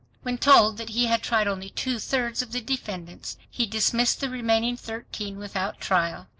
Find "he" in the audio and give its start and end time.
0.89-1.05, 3.47-3.67